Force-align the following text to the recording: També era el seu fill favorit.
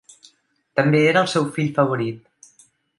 També 0.79 1.03
era 1.11 1.23
el 1.27 1.31
seu 1.35 1.47
fill 1.59 1.71
favorit. 1.79 2.63